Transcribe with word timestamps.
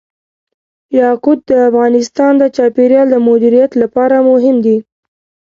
یاقوت 0.99 1.39
د 1.49 1.51
افغانستان 1.69 2.33
د 2.37 2.43
چاپیریال 2.55 3.07
د 3.11 3.15
مدیریت 3.27 3.71
لپاره 3.81 4.15
مهم 4.29 4.55
دي. 4.65 4.77